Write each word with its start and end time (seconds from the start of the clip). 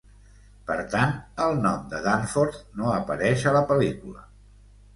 Per 0.69 0.77
tant, 0.93 1.13
el 1.49 1.53
nom 1.67 1.83
de 1.93 2.01
Danforth 2.07 2.59
no 2.81 2.89
apareix 2.97 3.47
a 3.53 3.57
la 3.61 3.65
pel·lícula. 3.73 4.29